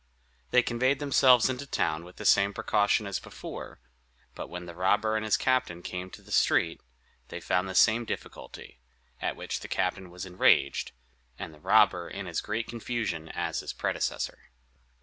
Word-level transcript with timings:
They 0.49 0.63
conveyed 0.63 0.97
themselves 0.97 1.47
into 1.47 1.65
the 1.65 1.71
town 1.71 2.03
with 2.03 2.15
the 2.15 2.25
same 2.25 2.55
precaution 2.55 3.05
as 3.05 3.19
before; 3.19 3.79
but 4.33 4.49
when 4.49 4.65
the 4.65 4.73
robber 4.73 5.15
and 5.15 5.23
his 5.23 5.37
captain 5.37 5.83
came 5.83 6.09
to 6.09 6.23
the 6.23 6.31
street 6.31 6.81
they 7.27 7.39
found 7.39 7.69
the 7.69 7.75
same 7.75 8.05
difficulty; 8.05 8.79
at 9.21 9.35
which 9.35 9.59
the 9.59 9.67
captain 9.67 10.09
was 10.09 10.25
enraged, 10.25 10.91
and 11.37 11.53
the 11.53 11.59
robber 11.59 12.09
in 12.09 12.25
as 12.25 12.41
great 12.41 12.65
confusion 12.65 13.29
as 13.29 13.59
his 13.59 13.73
predecessor. 13.73 14.49